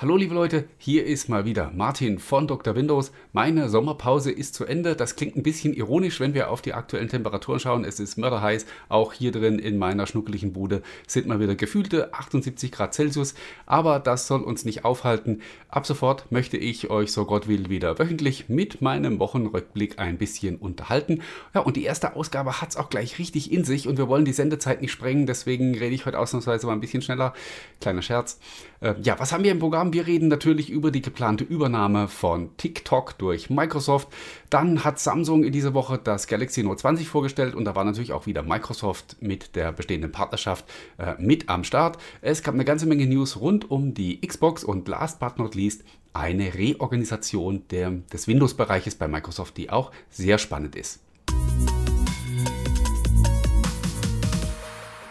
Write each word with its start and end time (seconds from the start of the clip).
Hallo 0.00 0.16
liebe 0.16 0.32
Leute, 0.32 0.68
hier 0.78 1.04
ist 1.04 1.28
mal 1.28 1.44
wieder 1.44 1.72
Martin 1.74 2.20
von 2.20 2.46
Dr. 2.46 2.76
Windows. 2.76 3.10
Meine 3.32 3.68
Sommerpause 3.68 4.30
ist 4.30 4.54
zu 4.54 4.64
Ende. 4.64 4.94
Das 4.94 5.16
klingt 5.16 5.34
ein 5.34 5.42
bisschen 5.42 5.74
ironisch, 5.74 6.20
wenn 6.20 6.34
wir 6.34 6.52
auf 6.52 6.62
die 6.62 6.72
aktuellen 6.72 7.08
Temperaturen 7.08 7.58
schauen. 7.58 7.84
Es 7.84 7.98
ist 7.98 8.16
mörderheiß. 8.16 8.64
Auch 8.88 9.12
hier 9.12 9.32
drin 9.32 9.58
in 9.58 9.76
meiner 9.76 10.06
schnuckeligen 10.06 10.52
Bude 10.52 10.82
sind 11.08 11.26
mal 11.26 11.40
wieder 11.40 11.56
gefühlte 11.56 12.14
78 12.14 12.70
Grad 12.70 12.94
Celsius. 12.94 13.34
Aber 13.66 13.98
das 13.98 14.28
soll 14.28 14.42
uns 14.42 14.64
nicht 14.64 14.84
aufhalten. 14.84 15.42
Ab 15.68 15.84
sofort 15.84 16.30
möchte 16.30 16.58
ich 16.58 16.90
euch, 16.90 17.10
so 17.10 17.24
Gott 17.24 17.48
will, 17.48 17.68
wieder 17.68 17.98
wöchentlich 17.98 18.48
mit 18.48 18.80
meinem 18.80 19.18
Wochenrückblick 19.18 19.98
ein 19.98 20.16
bisschen 20.16 20.58
unterhalten. 20.58 21.22
Ja, 21.54 21.62
und 21.62 21.76
die 21.76 21.82
erste 21.82 22.14
Ausgabe 22.14 22.60
hat 22.60 22.68
es 22.68 22.76
auch 22.76 22.88
gleich 22.88 23.18
richtig 23.18 23.50
in 23.50 23.64
sich 23.64 23.88
und 23.88 23.98
wir 23.98 24.06
wollen 24.06 24.24
die 24.24 24.32
Sendezeit 24.32 24.80
nicht 24.80 24.92
sprengen. 24.92 25.26
Deswegen 25.26 25.76
rede 25.76 25.92
ich 25.92 26.06
heute 26.06 26.20
ausnahmsweise 26.20 26.68
mal 26.68 26.74
ein 26.74 26.80
bisschen 26.80 27.02
schneller. 27.02 27.34
Kleiner 27.80 28.02
Scherz. 28.02 28.38
Äh, 28.80 28.94
ja, 29.02 29.18
was 29.18 29.32
haben 29.32 29.42
wir 29.42 29.50
im 29.50 29.58
Programm? 29.58 29.87
Haben. 29.88 29.92
Wir 29.92 30.06
reden 30.06 30.28
natürlich 30.28 30.70
über 30.70 30.90
die 30.90 31.02
geplante 31.02 31.44
Übernahme 31.44 32.08
von 32.08 32.56
TikTok 32.56 33.18
durch 33.18 33.50
Microsoft. 33.50 34.08
Dann 34.50 34.84
hat 34.84 34.98
Samsung 34.98 35.44
in 35.44 35.52
dieser 35.52 35.74
Woche 35.74 35.98
das 36.02 36.26
Galaxy 36.26 36.62
Note 36.62 36.78
20 36.78 37.08
vorgestellt 37.08 37.54
und 37.54 37.64
da 37.64 37.74
war 37.74 37.84
natürlich 37.84 38.12
auch 38.12 38.26
wieder 38.26 38.42
Microsoft 38.42 39.16
mit 39.20 39.56
der 39.56 39.72
bestehenden 39.72 40.12
Partnerschaft 40.12 40.64
äh, 40.98 41.14
mit 41.18 41.48
am 41.48 41.64
Start. 41.64 41.98
Es 42.20 42.42
gab 42.42 42.54
eine 42.54 42.64
ganze 42.64 42.86
Menge 42.86 43.06
News 43.06 43.40
rund 43.40 43.70
um 43.70 43.94
die 43.94 44.20
Xbox 44.20 44.64
und 44.64 44.88
last 44.88 45.20
but 45.20 45.38
not 45.38 45.54
least 45.54 45.84
eine 46.12 46.54
Reorganisation 46.54 47.62
der, 47.70 47.90
des 48.12 48.26
Windows-Bereiches 48.26 48.94
bei 48.96 49.08
Microsoft, 49.08 49.56
die 49.56 49.70
auch 49.70 49.92
sehr 50.10 50.38
spannend 50.38 50.74
ist. 50.74 51.00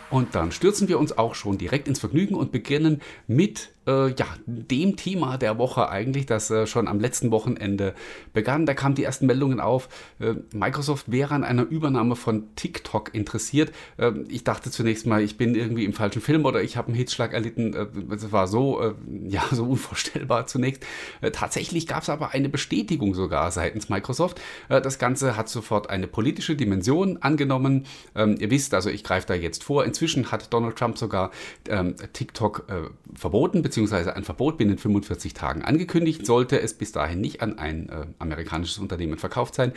Und 0.09 0.35
dann 0.35 0.51
stürzen 0.51 0.87
wir 0.87 0.99
uns 0.99 1.17
auch 1.17 1.35
schon 1.35 1.57
direkt 1.57 1.87
ins 1.87 1.99
Vergnügen 1.99 2.35
und 2.35 2.51
beginnen 2.51 3.01
mit 3.27 3.69
äh, 3.87 4.09
ja, 4.09 4.27
dem 4.45 4.95
Thema 4.97 5.37
der 5.37 5.57
Woche 5.57 5.89
eigentlich, 5.89 6.25
das 6.25 6.51
äh, 6.51 6.67
schon 6.67 6.87
am 6.87 6.99
letzten 6.99 7.31
Wochenende 7.31 7.95
begann. 8.33 8.65
Da 8.65 8.73
kamen 8.73 8.95
die 8.95 9.03
ersten 9.03 9.25
Meldungen 9.25 9.59
auf, 9.59 9.89
äh, 10.19 10.33
Microsoft 10.53 11.11
wäre 11.11 11.33
an 11.33 11.43
einer 11.43 11.63
Übernahme 11.63 12.15
von 12.15 12.55
TikTok 12.55 13.15
interessiert. 13.15 13.71
Ähm, 13.97 14.25
ich 14.29 14.43
dachte 14.43 14.69
zunächst 14.69 15.07
mal, 15.07 15.21
ich 15.21 15.37
bin 15.37 15.55
irgendwie 15.55 15.85
im 15.85 15.93
falschen 15.93 16.21
Film 16.21 16.45
oder 16.45 16.61
ich 16.61 16.77
habe 16.77 16.89
einen 16.89 16.97
Hitzschlag 16.97 17.33
erlitten. 17.33 17.73
Äh, 17.73 17.87
das 18.09 18.31
war 18.31 18.47
so, 18.47 18.81
äh, 18.81 18.93
ja, 19.27 19.43
so 19.51 19.65
unvorstellbar 19.65 20.47
zunächst. 20.47 20.85
Äh, 21.21 21.31
tatsächlich 21.31 21.87
gab 21.87 22.03
es 22.03 22.09
aber 22.09 22.31
eine 22.31 22.49
Bestätigung 22.49 23.13
sogar 23.13 23.51
seitens 23.51 23.89
Microsoft. 23.89 24.41
das 24.67 24.99
Ganze 24.99 25.37
hat 25.37 25.47
sofort 25.49 25.89
eine 25.89 26.07
politische 26.07 26.55
Dimension 26.55 27.17
angenommen. 27.21 27.85
Ähm, 28.15 28.35
ihr 28.39 28.51
wisst, 28.51 28.73
also 28.73 28.89
ich 28.89 29.03
greife 29.03 29.27
da 29.27 29.33
jetzt 29.33 29.63
vor. 29.63 29.85
Inzwischen 29.85 30.31
hat 30.31 30.51
Donald 30.53 30.75
Trump 30.75 30.97
sogar 30.97 31.31
ähm, 31.69 31.95
TikTok 32.13 32.65
verboten, 33.13 33.61
beziehungsweise 33.61 33.76
beziehungsweise 33.77 34.15
ein 34.15 34.23
Verbot 34.23 34.57
binnen 34.57 34.79
45 34.79 35.35
Tagen 35.35 35.61
angekündigt, 35.61 36.25
sollte 36.25 36.59
es 36.59 36.73
bis 36.73 36.91
dahin 36.91 37.21
nicht 37.21 37.43
an 37.43 37.59
ein 37.59 37.89
äh, 37.89 38.07
amerikanisches 38.17 38.79
Unternehmen 38.79 39.19
verkauft 39.19 39.53
sein. 39.53 39.71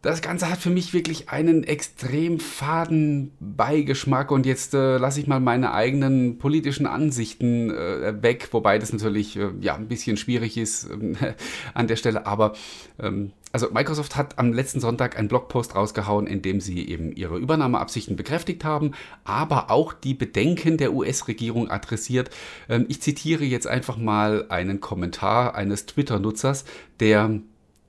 Das 0.00 0.22
Ganze 0.22 0.48
hat 0.48 0.58
für 0.58 0.70
mich 0.70 0.94
wirklich 0.94 1.28
einen 1.28 1.64
extrem 1.64 2.38
faden 2.38 3.32
Beigeschmack 3.40 4.30
und 4.30 4.46
jetzt 4.46 4.72
äh, 4.74 4.96
lasse 4.96 5.18
ich 5.18 5.26
mal 5.26 5.40
meine 5.40 5.74
eigenen 5.74 6.38
politischen 6.38 6.86
Ansichten 6.86 7.70
äh, 7.70 8.22
weg, 8.22 8.48
wobei 8.52 8.78
das 8.78 8.92
natürlich 8.92 9.36
äh, 9.36 9.50
ja 9.60 9.74
ein 9.74 9.88
bisschen 9.88 10.16
schwierig 10.16 10.56
ist 10.56 10.88
an 11.74 11.88
der 11.88 11.96
Stelle, 11.96 12.26
aber 12.26 12.52
ähm, 13.00 13.32
also 13.50 13.70
Microsoft 13.72 14.14
hat 14.14 14.38
am 14.38 14.52
letzten 14.52 14.78
Sonntag 14.78 15.18
einen 15.18 15.26
Blogpost 15.26 15.74
rausgehauen, 15.74 16.28
in 16.28 16.42
dem 16.42 16.60
sie 16.60 16.86
eben 16.88 17.10
ihre 17.10 17.38
Übernahmeabsichten 17.38 18.14
bekräftigt 18.14 18.64
haben, 18.64 18.92
aber 19.24 19.68
auch 19.68 19.92
die 19.92 20.14
Bedenken 20.14 20.76
der 20.76 20.92
US-Regierung 20.92 21.70
adressiert. 21.70 22.30
Ähm, 22.68 22.86
ich 22.88 23.02
zitiere 23.02 23.44
jetzt 23.44 23.66
einfach 23.66 23.96
mal 23.96 24.46
einen 24.48 24.78
Kommentar 24.78 25.56
eines 25.56 25.86
Twitter-Nutzers, 25.86 26.64
der 27.00 27.40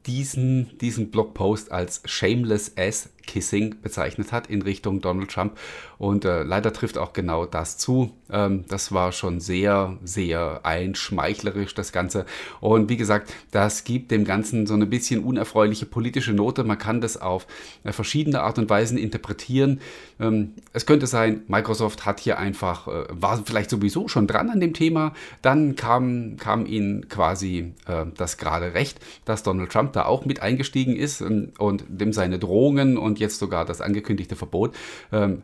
diesen, 0.06 0.78
diesen 0.80 1.12
Blogpost 1.12 1.72
als 1.72 2.02
Shameless 2.06 2.74
Ass 2.78 3.10
Kissing 3.30 3.76
bezeichnet 3.84 4.32
hat 4.32 4.48
in 4.48 4.64
Richtung 4.64 5.02
Donald 5.02 5.30
Trump. 5.30 5.56
Und 6.00 6.26
äh, 6.26 6.42
leider 6.42 6.74
trifft 6.74 6.98
auch 6.98 7.14
genau 7.14 7.46
das 7.46 7.78
zu. 7.78 8.12
Ähm, 8.32 8.66
das 8.68 8.92
war 8.92 9.12
schon 9.12 9.40
sehr, 9.40 9.98
sehr 10.04 10.62
einschmeichlerisch, 10.64 11.76
das 11.76 11.92
Ganze. 11.92 12.26
Und 12.60 12.90
wie 12.90 12.98
gesagt, 12.98 13.32
das 13.52 13.84
gibt 13.84 14.10
dem 14.10 14.26
Ganzen 14.26 14.66
so 14.66 14.74
eine 14.74 14.88
bisschen 14.88 15.24
unerfreuliche 15.24 15.86
politische 15.86 16.34
Note. 16.34 16.64
Man 16.64 16.80
kann 16.80 17.02
das 17.02 17.18
auf 17.18 17.46
äh, 17.84 17.92
verschiedene 17.92 18.42
Art 18.42 18.58
und 18.58 18.70
Weisen 18.70 18.98
interpretieren. 18.98 19.80
Ähm, 20.20 20.54
es 20.74 20.88
könnte 20.88 21.06
sein, 21.06 21.44
Microsoft 21.48 22.08
hat 22.08 22.20
hier 22.20 22.40
einfach, 22.40 22.88
äh, 22.88 23.06
war 23.10 23.44
vielleicht 23.46 23.70
sowieso 23.70 24.08
schon 24.08 24.26
dran 24.26 24.50
an 24.50 24.60
dem 24.60 24.74
Thema. 24.74 25.14
Dann 25.44 25.76
kam, 25.76 26.38
kam 26.38 26.66
ihnen 26.66 27.10
quasi 27.10 27.74
äh, 27.86 28.06
das 28.18 28.38
gerade 28.38 28.74
recht, 28.74 29.00
dass 29.26 29.44
Donald 29.44 29.72
Trump 29.72 29.94
da 29.94 30.06
auch 30.06 30.26
mit 30.26 30.42
eingestiegen 30.42 30.96
ist 30.96 31.22
ähm, 31.22 31.52
und 31.60 31.84
dem 31.90 32.12
seine 32.14 32.40
Drohungen 32.40 32.98
und 32.98 33.19
jetzt 33.20 33.40
sogar 33.40 33.66
das 33.66 33.82
angekündigte 33.82 34.36
Verbot, 34.36 34.76
ähm, 35.12 35.44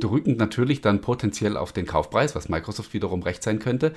drückend 0.00 0.38
natürlich 0.38 0.80
dann 0.80 1.00
potenziell 1.00 1.56
auf 1.56 1.72
den 1.72 1.86
Kaufpreis, 1.86 2.34
was 2.34 2.48
Microsoft 2.48 2.94
wiederum 2.94 3.22
recht 3.22 3.42
sein 3.42 3.58
könnte. 3.58 3.92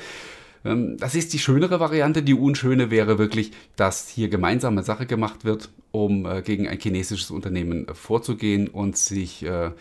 Ähm, 0.66 0.98
das 0.98 1.16
ist 1.16 1.34
die 1.34 1.40
schönere 1.40 1.80
Variante. 1.80 2.24
Die 2.24 2.34
unschöne 2.34 2.92
wäre 2.92 3.18
wirklich, 3.18 3.52
dass 3.76 4.08
hier 4.10 4.30
gemeinsame 4.30 4.84
Sache 4.84 5.06
gemacht 5.06 5.46
wird, 5.46 5.70
um 5.92 6.26
äh, 6.26 6.42
gegen 6.42 6.68
ein 6.68 6.80
chinesisches 6.80 7.32
Unternehmen 7.32 7.88
vorzugehen 7.94 8.68
und 8.68 8.98
sich, 8.98 9.46
äh, 9.46 9.72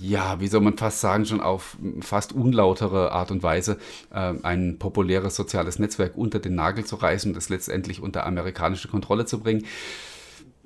ja, 0.00 0.40
wie 0.40 0.48
soll 0.48 0.60
man 0.60 0.76
fast 0.76 1.00
sagen, 1.00 1.24
schon 1.24 1.40
auf 1.40 1.76
fast 2.00 2.32
unlautere 2.32 3.12
Art 3.12 3.30
und 3.30 3.42
Weise 3.42 3.78
äh, 4.12 4.34
ein 4.42 4.78
populäres 4.78 5.34
soziales 5.34 5.78
Netzwerk 5.78 6.16
unter 6.16 6.38
den 6.38 6.54
Nagel 6.54 6.84
zu 6.84 6.96
reißen 6.96 7.32
und 7.32 7.38
es 7.38 7.48
letztendlich 7.48 8.02
unter 8.02 8.26
amerikanische 8.26 8.88
Kontrolle 8.88 9.24
zu 9.24 9.40
bringen. 9.40 9.64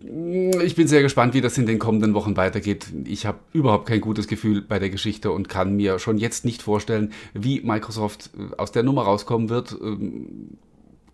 Ich 0.05 0.75
bin 0.75 0.89
sehr 0.89 1.03
gespannt, 1.03 1.35
wie 1.35 1.41
das 1.41 1.57
in 1.59 1.67
den 1.67 1.79
kommenden 1.79 2.15
Wochen 2.15 2.37
weitergeht. 2.37 2.87
Ich 3.05 3.25
habe 3.25 3.39
überhaupt 3.53 3.87
kein 3.87 4.01
gutes 4.01 4.27
Gefühl 4.27 4.61
bei 4.61 4.79
der 4.79 4.91
Geschichte 4.91 5.31
und 5.31 5.49
kann 5.49 5.77
mir 5.77 5.99
schon 5.99 6.19
jetzt 6.19 6.45
nicht 6.45 6.63
vorstellen, 6.63 7.13
wie 7.35 7.61
Microsoft 7.61 8.31
äh, 8.37 8.57
aus 8.57 8.73
der 8.73 8.83
Nummer 8.83 9.03
rauskommen 9.03 9.49
wird 9.49 9.77
ähm, 9.81 10.59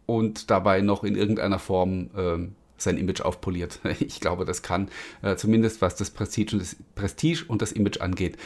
und 0.07 0.51
dabei 0.51 0.81
noch 0.81 1.05
in 1.05 1.17
irgendeiner 1.17 1.59
Form 1.59 2.11
ähm, 2.17 2.55
sein 2.79 2.97
Image 2.97 3.21
aufpoliert. 3.21 3.81
Ich 4.01 4.21
glaube, 4.21 4.45
das 4.45 4.63
kann, 4.63 4.89
äh, 5.23 5.37
zumindest 5.37 5.83
was 5.83 5.97
das 5.97 6.11
Prestige 6.11 6.53
und 6.55 6.63
das, 6.63 6.77
Prestige 6.95 7.45
und 7.47 7.61
das 7.61 7.73
Image 7.73 8.01
angeht, 8.01 8.39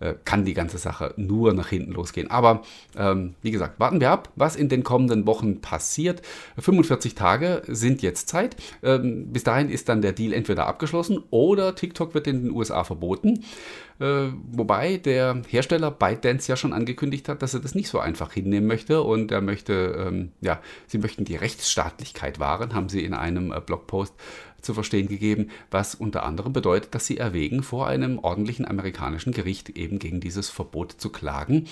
äh, 0.00 0.14
kann 0.24 0.44
die 0.44 0.54
ganze 0.54 0.78
Sache 0.78 1.14
nur 1.16 1.52
nach 1.52 1.68
hinten 1.68 1.92
losgehen. 1.92 2.30
Aber 2.30 2.62
ähm, 2.96 3.34
wie 3.42 3.50
gesagt, 3.50 3.78
warten 3.78 4.00
wir 4.00 4.10
ab, 4.10 4.30
was 4.34 4.56
in 4.56 4.68
den 4.68 4.82
kommenden 4.82 5.26
Wochen 5.26 5.60
passiert. 5.60 6.22
45 6.58 7.14
Tage 7.14 7.62
sind 7.66 8.02
jetzt 8.02 8.28
Zeit. 8.28 8.56
Ähm, 8.82 9.32
bis 9.32 9.44
dahin 9.44 9.70
ist 9.70 9.88
dann 9.88 10.02
der 10.02 10.12
Deal 10.12 10.32
entweder 10.32 10.66
abgeschlossen 10.66 11.22
oder 11.30 11.74
TikTok 11.74 12.14
wird 12.14 12.26
in 12.26 12.44
den 12.44 12.50
USA 12.52 12.84
verboten. 12.84 13.44
Äh, 14.00 14.32
wobei 14.50 14.96
der 14.96 15.42
Hersteller 15.46 15.90
ByteDance 15.90 16.50
ja 16.50 16.56
schon 16.56 16.72
angekündigt 16.72 17.28
hat, 17.28 17.42
dass 17.42 17.52
er 17.52 17.60
das 17.60 17.74
nicht 17.74 17.88
so 17.88 17.98
einfach 17.98 18.32
hinnehmen 18.32 18.66
möchte 18.66 19.02
und 19.02 19.30
er 19.30 19.42
möchte, 19.42 19.72
ähm, 20.08 20.32
ja, 20.40 20.60
sie 20.86 20.96
möchten 20.96 21.26
die 21.26 21.36
Rechtsstaatlichkeit 21.36 22.40
wahren, 22.40 22.74
haben 22.74 22.88
sie 22.88 23.04
in 23.04 23.12
einem 23.12 23.52
äh, 23.52 23.60
Blogpost 23.60 24.14
zu 24.62 24.74
verstehen 24.74 25.08
gegeben, 25.08 25.50
was 25.70 25.94
unter 25.94 26.24
anderem 26.24 26.52
bedeutet, 26.52 26.94
dass 26.94 27.06
sie 27.06 27.18
erwägen, 27.18 27.62
vor 27.62 27.86
einem 27.86 28.18
ordentlichen 28.18 28.66
amerikanischen 28.66 29.32
Gericht 29.32 29.70
eben 29.70 29.98
gegen 29.98 30.20
dieses 30.20 30.48
Verbot 30.50 30.92
zu 30.92 31.10
klagen. 31.10 31.66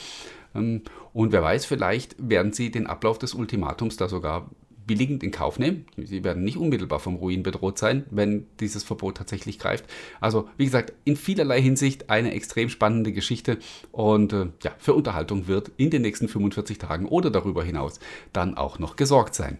Ähm, 0.55 0.83
und 1.13 1.33
wer 1.33 1.43
weiß, 1.43 1.65
vielleicht 1.65 2.17
werden 2.19 2.53
sie 2.53 2.71
den 2.71 2.87
Ablauf 2.87 3.19
des 3.19 3.35
Ultimatums 3.35 3.97
da 3.97 4.09
sogar 4.09 4.51
billigend 4.89 5.23
in 5.23 5.31
Kauf 5.31 5.61
nehmen. 5.61 5.87
Sie 5.97 6.25
werden 6.25 6.43
nicht 6.43 6.57
unmittelbar 6.57 6.99
vom 6.99 7.15
Ruin 7.17 7.45
bedroht 7.45 7.79
sein, 7.79 8.07
wenn 8.11 8.47
dieses 8.59 8.83
Verbot 8.83 9.19
tatsächlich 9.19 9.61
greift. 9.61 9.85
Also, 10.21 10.49
wie 10.57 10.65
gesagt, 10.65 10.95
in 11.05 11.15
vielerlei 11.15 11.63
Hinsicht 11.63 12.11
eine 12.11 12.33
extrem 12.33 12.69
spannende 12.71 13.13
Geschichte 13.13 13.59
und 13.93 14.33
äh, 14.33 14.47
ja, 14.65 14.73
für 14.79 14.95
Unterhaltung 14.95 15.47
wird 15.47 15.71
in 15.77 15.91
den 15.91 16.03
nächsten 16.03 16.27
45 16.27 16.79
Tagen 16.79 17.07
oder 17.07 17.31
darüber 17.31 17.63
hinaus 17.63 18.01
dann 18.33 18.57
auch 18.57 18.81
noch 18.81 18.97
gesorgt 18.97 19.37
sein. 19.37 19.59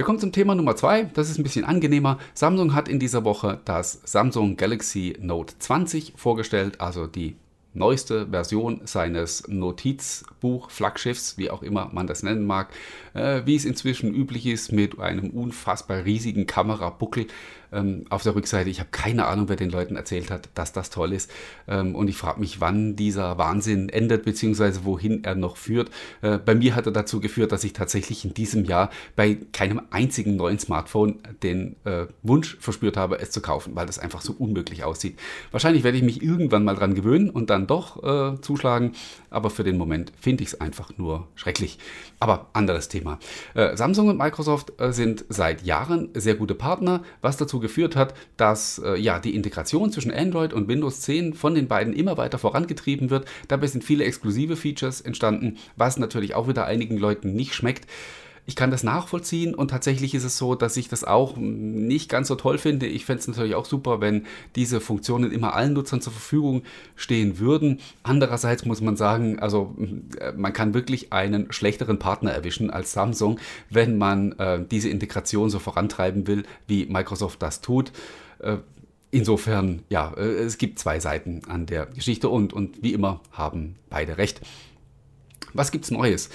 Wir 0.00 0.06
kommen 0.06 0.18
zum 0.18 0.32
Thema 0.32 0.54
Nummer 0.54 0.76
2. 0.76 1.10
Das 1.12 1.28
ist 1.28 1.36
ein 1.36 1.42
bisschen 1.42 1.66
angenehmer. 1.66 2.18
Samsung 2.32 2.74
hat 2.74 2.88
in 2.88 2.98
dieser 2.98 3.22
Woche 3.22 3.60
das 3.66 4.00
Samsung 4.02 4.56
Galaxy 4.56 5.14
Note 5.20 5.52
20 5.58 6.14
vorgestellt, 6.16 6.80
also 6.80 7.06
die 7.06 7.36
neueste 7.74 8.26
Version 8.28 8.80
seines 8.84 9.46
Notizbuch-Flaggschiffs, 9.46 11.36
wie 11.36 11.50
auch 11.50 11.62
immer 11.62 11.90
man 11.92 12.06
das 12.06 12.22
nennen 12.22 12.46
mag, 12.46 12.72
äh, 13.12 13.42
wie 13.44 13.54
es 13.54 13.66
inzwischen 13.66 14.14
üblich 14.14 14.46
ist, 14.46 14.72
mit 14.72 14.98
einem 14.98 15.28
unfassbar 15.28 16.06
riesigen 16.06 16.46
Kamerabuckel 16.46 17.26
ähm, 17.72 18.04
auf 18.10 18.22
der 18.22 18.34
Rückseite. 18.34 18.70
Ich 18.70 18.80
habe 18.80 18.90
keine 18.90 19.26
Ahnung, 19.26 19.48
wer 19.48 19.56
den 19.56 19.70
Leuten 19.70 19.96
erzählt 19.96 20.30
hat, 20.30 20.48
dass 20.54 20.72
das 20.72 20.90
toll 20.90 21.12
ist. 21.12 21.30
Ähm, 21.68 21.94
und 21.94 22.08
ich 22.08 22.16
frage 22.16 22.40
mich, 22.40 22.60
wann 22.60 22.96
dieser 22.96 23.38
Wahnsinn 23.38 23.88
endet, 23.88 24.24
beziehungsweise 24.24 24.84
wohin 24.84 25.24
er 25.24 25.34
noch 25.34 25.56
führt. 25.56 25.90
Äh, 26.22 26.38
bei 26.38 26.54
mir 26.54 26.74
hat 26.74 26.86
er 26.86 26.92
dazu 26.92 27.20
geführt, 27.20 27.52
dass 27.52 27.64
ich 27.64 27.72
tatsächlich 27.72 28.24
in 28.24 28.34
diesem 28.34 28.64
Jahr 28.64 28.90
bei 29.16 29.38
keinem 29.52 29.82
einzigen 29.90 30.36
neuen 30.36 30.58
Smartphone 30.58 31.20
den 31.42 31.76
äh, 31.84 32.06
Wunsch 32.22 32.56
verspürt 32.60 32.96
habe, 32.96 33.18
es 33.20 33.30
zu 33.30 33.40
kaufen, 33.40 33.74
weil 33.76 33.86
das 33.86 33.98
einfach 33.98 34.20
so 34.20 34.34
unmöglich 34.38 34.84
aussieht. 34.84 35.18
Wahrscheinlich 35.50 35.84
werde 35.84 35.98
ich 35.98 36.04
mich 36.04 36.22
irgendwann 36.22 36.64
mal 36.64 36.74
dran 36.74 36.94
gewöhnen 36.94 37.30
und 37.30 37.50
dann 37.50 37.66
doch 37.66 38.02
äh, 38.02 38.40
zuschlagen, 38.40 38.92
aber 39.30 39.50
für 39.50 39.64
den 39.64 39.78
Moment 39.78 40.12
finde 40.20 40.42
ich 40.42 40.50
es 40.50 40.60
einfach 40.60 40.96
nur 40.96 41.28
schrecklich. 41.34 41.78
Aber 42.18 42.48
anderes 42.52 42.88
Thema. 42.88 43.18
Äh, 43.54 43.76
Samsung 43.76 44.08
und 44.08 44.18
Microsoft 44.18 44.72
äh, 44.78 44.92
sind 44.92 45.24
seit 45.28 45.62
Jahren 45.62 46.10
sehr 46.14 46.34
gute 46.34 46.54
Partner, 46.54 47.02
was 47.20 47.36
dazu 47.36 47.59
geführt 47.60 47.96
hat, 47.96 48.14
dass 48.36 48.78
äh, 48.78 48.96
ja, 48.96 49.18
die 49.18 49.34
Integration 49.34 49.92
zwischen 49.92 50.12
Android 50.12 50.52
und 50.52 50.68
Windows 50.68 51.00
10 51.02 51.34
von 51.34 51.54
den 51.54 51.68
beiden 51.68 51.92
immer 51.92 52.16
weiter 52.16 52.38
vorangetrieben 52.38 53.10
wird. 53.10 53.26
Dabei 53.48 53.66
sind 53.66 53.84
viele 53.84 54.04
exklusive 54.04 54.56
Features 54.56 55.00
entstanden, 55.00 55.58
was 55.76 55.98
natürlich 55.98 56.34
auch 56.34 56.48
wieder 56.48 56.66
einigen 56.66 56.96
Leuten 56.96 57.34
nicht 57.34 57.54
schmeckt. 57.54 57.86
Ich 58.50 58.56
kann 58.56 58.72
das 58.72 58.82
nachvollziehen 58.82 59.54
und 59.54 59.68
tatsächlich 59.68 60.12
ist 60.12 60.24
es 60.24 60.36
so, 60.36 60.56
dass 60.56 60.76
ich 60.76 60.88
das 60.88 61.04
auch 61.04 61.36
nicht 61.36 62.08
ganz 62.08 62.26
so 62.26 62.34
toll 62.34 62.58
finde. 62.58 62.86
Ich 62.86 63.04
fände 63.04 63.20
es 63.20 63.28
natürlich 63.28 63.54
auch 63.54 63.64
super, 63.64 64.00
wenn 64.00 64.26
diese 64.56 64.80
Funktionen 64.80 65.30
immer 65.30 65.54
allen 65.54 65.72
Nutzern 65.72 66.00
zur 66.00 66.12
Verfügung 66.12 66.64
stehen 66.96 67.38
würden. 67.38 67.78
Andererseits 68.02 68.64
muss 68.64 68.80
man 68.80 68.96
sagen, 68.96 69.38
also 69.38 69.76
äh, 70.18 70.32
man 70.32 70.52
kann 70.52 70.74
wirklich 70.74 71.12
einen 71.12 71.52
schlechteren 71.52 72.00
Partner 72.00 72.32
erwischen 72.32 72.70
als 72.70 72.92
Samsung, 72.92 73.38
wenn 73.68 73.96
man 73.98 74.32
äh, 74.32 74.64
diese 74.68 74.88
Integration 74.88 75.48
so 75.48 75.60
vorantreiben 75.60 76.26
will, 76.26 76.42
wie 76.66 76.86
Microsoft 76.86 77.40
das 77.42 77.60
tut. 77.60 77.92
Äh, 78.40 78.56
insofern, 79.12 79.82
ja, 79.90 80.12
äh, 80.16 80.22
es 80.22 80.58
gibt 80.58 80.80
zwei 80.80 80.98
Seiten 80.98 81.42
an 81.46 81.66
der 81.66 81.86
Geschichte 81.86 82.28
und, 82.28 82.52
und 82.52 82.82
wie 82.82 82.94
immer 82.94 83.20
haben 83.30 83.76
beide 83.90 84.18
recht. 84.18 84.40
Was 85.52 85.70
gibt's 85.70 85.92
Neues? 85.92 86.30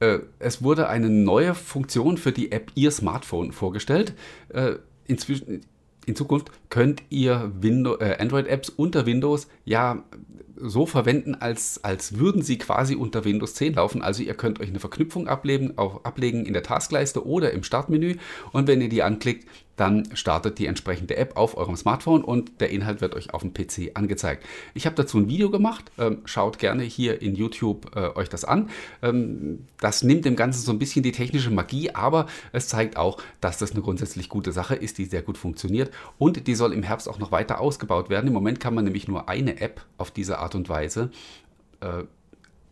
Äh, 0.00 0.20
es 0.38 0.62
wurde 0.62 0.88
eine 0.88 1.10
neue 1.10 1.54
Funktion 1.54 2.16
für 2.16 2.32
die 2.32 2.52
App 2.52 2.72
Ihr 2.74 2.90
Smartphone 2.90 3.52
vorgestellt. 3.52 4.14
Äh, 4.48 4.76
inzwischen, 5.06 5.62
in 6.06 6.16
Zukunft 6.16 6.50
könnt 6.70 7.02
ihr 7.10 7.52
äh, 7.62 8.16
Android-Apps 8.18 8.68
unter 8.70 9.06
Windows 9.06 9.48
ja 9.64 10.04
so 10.56 10.86
verwenden, 10.86 11.34
als, 11.34 11.82
als 11.82 12.18
würden 12.18 12.42
sie 12.42 12.58
quasi 12.58 12.94
unter 12.94 13.24
Windows 13.24 13.54
10 13.54 13.74
laufen. 13.74 14.02
Also 14.02 14.22
ihr 14.22 14.34
könnt 14.34 14.60
euch 14.60 14.68
eine 14.68 14.80
Verknüpfung 14.80 15.28
ablegen, 15.28 15.76
auch 15.76 16.04
ablegen 16.04 16.46
in 16.46 16.52
der 16.52 16.62
Taskleiste 16.62 17.26
oder 17.26 17.52
im 17.52 17.62
Startmenü. 17.62 18.16
Und 18.52 18.68
wenn 18.68 18.80
ihr 18.80 18.88
die 18.88 19.02
anklickt, 19.02 19.48
dann 19.76 20.14
startet 20.14 20.58
die 20.58 20.66
entsprechende 20.66 21.16
App 21.16 21.36
auf 21.36 21.56
eurem 21.56 21.76
Smartphone 21.76 22.22
und 22.22 22.60
der 22.60 22.70
Inhalt 22.70 23.00
wird 23.00 23.14
euch 23.14 23.34
auf 23.34 23.42
dem 23.42 23.52
PC 23.52 23.92
angezeigt. 23.94 24.44
Ich 24.74 24.86
habe 24.86 24.96
dazu 24.96 25.18
ein 25.18 25.28
Video 25.28 25.50
gemacht, 25.50 25.90
ähm, 25.98 26.18
schaut 26.24 26.58
gerne 26.58 26.82
hier 26.82 27.20
in 27.20 27.34
YouTube 27.34 27.90
äh, 27.96 28.08
euch 28.16 28.28
das 28.28 28.44
an. 28.44 28.70
Ähm, 29.02 29.66
das 29.80 30.02
nimmt 30.02 30.24
dem 30.24 30.36
Ganzen 30.36 30.62
so 30.62 30.72
ein 30.72 30.78
bisschen 30.78 31.02
die 31.02 31.12
technische 31.12 31.50
Magie, 31.50 31.90
aber 31.90 32.26
es 32.52 32.68
zeigt 32.68 32.96
auch, 32.96 33.18
dass 33.40 33.58
das 33.58 33.72
eine 33.72 33.82
grundsätzlich 33.82 34.28
gute 34.28 34.52
Sache 34.52 34.74
ist, 34.74 34.98
die 34.98 35.04
sehr 35.04 35.22
gut 35.22 35.38
funktioniert 35.38 35.90
und 36.18 36.46
die 36.46 36.54
soll 36.54 36.72
im 36.72 36.82
Herbst 36.82 37.08
auch 37.08 37.18
noch 37.18 37.32
weiter 37.32 37.60
ausgebaut 37.60 38.10
werden. 38.10 38.28
Im 38.28 38.32
Moment 38.32 38.60
kann 38.60 38.74
man 38.74 38.84
nämlich 38.84 39.08
nur 39.08 39.28
eine 39.28 39.60
App 39.60 39.84
auf 39.98 40.10
diese 40.10 40.38
Art 40.38 40.54
und 40.54 40.68
Weise 40.68 41.10
äh, 41.80 42.04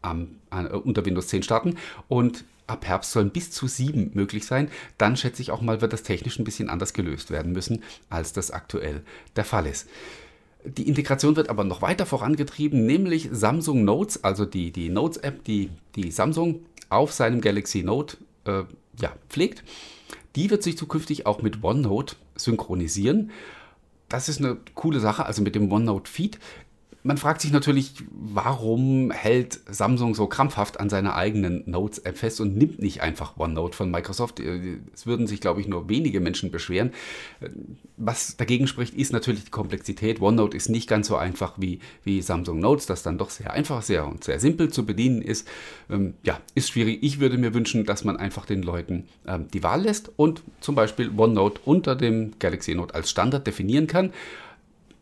am, 0.02 0.36
äh, 0.50 0.66
unter 0.66 1.04
Windows 1.04 1.28
10 1.28 1.42
starten 1.42 1.76
und 2.08 2.44
ab 2.66 2.86
Herbst 2.86 3.12
sollen 3.12 3.30
bis 3.30 3.50
zu 3.50 3.66
sieben 3.66 4.10
möglich 4.14 4.46
sein. 4.46 4.70
Dann 4.98 5.16
schätze 5.16 5.42
ich 5.42 5.50
auch 5.50 5.60
mal, 5.60 5.80
wird 5.80 5.92
das 5.92 6.02
technisch 6.02 6.38
ein 6.38 6.44
bisschen 6.44 6.70
anders 6.70 6.92
gelöst 6.92 7.30
werden 7.30 7.52
müssen, 7.52 7.82
als 8.10 8.32
das 8.32 8.50
aktuell 8.50 9.02
der 9.36 9.44
Fall 9.44 9.66
ist. 9.66 9.88
Die 10.64 10.86
Integration 10.86 11.34
wird 11.34 11.48
aber 11.48 11.64
noch 11.64 11.82
weiter 11.82 12.06
vorangetrieben, 12.06 12.86
nämlich 12.86 13.28
Samsung 13.32 13.84
Notes, 13.84 14.22
also 14.22 14.44
die, 14.44 14.70
die 14.70 14.90
Notes-App, 14.90 15.42
die, 15.44 15.70
die 15.96 16.10
Samsung 16.12 16.60
auf 16.88 17.12
seinem 17.12 17.40
Galaxy 17.40 17.82
Note 17.82 18.16
äh, 18.44 18.62
ja, 19.00 19.12
pflegt. 19.28 19.64
Die 20.36 20.50
wird 20.50 20.62
sich 20.62 20.78
zukünftig 20.78 21.26
auch 21.26 21.42
mit 21.42 21.64
OneNote 21.64 22.16
synchronisieren. 22.36 23.30
Das 24.08 24.28
ist 24.28 24.38
eine 24.38 24.58
coole 24.74 25.00
Sache, 25.00 25.26
also 25.26 25.42
mit 25.42 25.54
dem 25.54 25.72
OneNote 25.72 26.10
Feed 26.10 26.38
man 27.04 27.18
fragt 27.18 27.40
sich 27.40 27.50
natürlich, 27.50 27.94
warum 28.10 29.10
hält 29.10 29.58
Samsung 29.66 30.14
so 30.14 30.28
krampfhaft 30.28 30.78
an 30.78 30.88
seiner 30.88 31.16
eigenen 31.16 31.68
Notes-App 31.68 32.16
fest 32.16 32.40
und 32.40 32.56
nimmt 32.56 32.80
nicht 32.80 33.02
einfach 33.02 33.36
OneNote 33.36 33.76
von 33.76 33.90
Microsoft. 33.90 34.38
Äh, 34.38 34.78
es 34.94 35.06
würden 35.06 35.26
sich, 35.26 35.40
glaube 35.40 35.60
ich, 35.60 35.66
nur 35.66 35.88
wenige 35.88 36.20
Menschen 36.20 36.52
beschweren. 36.52 36.92
Äh, 37.40 37.48
was 37.96 38.36
dagegen 38.36 38.68
spricht, 38.68 38.94
ist 38.94 39.12
natürlich 39.12 39.44
die 39.44 39.50
Komplexität. 39.50 40.20
OneNote 40.20 40.56
ist 40.56 40.68
nicht 40.68 40.88
ganz 40.88 41.08
so 41.08 41.16
einfach 41.16 41.54
wie, 41.56 41.80
wie 42.04 42.22
Samsung 42.22 42.60
Notes, 42.60 42.86
das 42.86 43.02
dann 43.02 43.18
doch 43.18 43.30
sehr 43.30 43.52
einfach, 43.52 43.82
sehr 43.82 44.06
und 44.06 44.22
sehr 44.22 44.38
simpel 44.38 44.70
zu 44.70 44.86
bedienen 44.86 45.22
ist. 45.22 45.48
Ähm, 45.90 46.14
ja, 46.22 46.40
ist 46.54 46.70
schwierig. 46.70 47.00
Ich 47.02 47.18
würde 47.18 47.36
mir 47.36 47.52
wünschen, 47.52 47.84
dass 47.84 48.04
man 48.04 48.16
einfach 48.16 48.46
den 48.46 48.62
Leuten 48.62 49.08
ähm, 49.26 49.48
die 49.52 49.64
Wahl 49.64 49.82
lässt 49.82 50.12
und 50.16 50.42
zum 50.60 50.76
Beispiel 50.76 51.10
OneNote 51.16 51.60
unter 51.64 51.96
dem 51.96 52.38
Galaxy 52.38 52.76
Note 52.76 52.94
als 52.94 53.10
Standard 53.10 53.44
definieren 53.44 53.88
kann. 53.88 54.12